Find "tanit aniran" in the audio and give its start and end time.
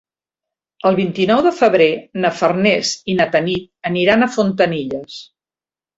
3.37-4.29